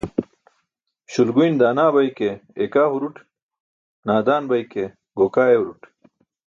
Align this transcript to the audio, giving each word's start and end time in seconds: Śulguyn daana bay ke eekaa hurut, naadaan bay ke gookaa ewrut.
Śulguyn 1.11 1.53
daana 1.61 1.85
bay 1.95 2.09
ke 2.17 2.29
eekaa 2.61 2.89
hurut, 2.91 3.17
naadaan 4.05 4.43
bay 4.49 4.63
ke 4.71 4.83
gookaa 5.17 5.49
ewrut. 5.57 5.81